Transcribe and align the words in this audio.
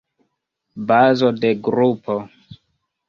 Bazo 0.87 1.29
de 1.43 1.51
grupo. 1.67 2.17